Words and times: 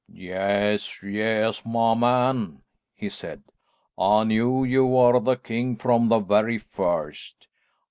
"Yes, 0.11 1.03
yes, 1.03 1.63
my 1.63 1.93
man," 1.93 2.63
he 2.95 3.07
said, 3.07 3.43
"I 3.99 4.23
knew 4.23 4.63
you 4.63 4.83
were 4.83 5.19
the 5.19 5.35
king 5.35 5.75
from 5.75 6.07
the 6.07 6.17
very 6.17 6.57
first. 6.57 7.47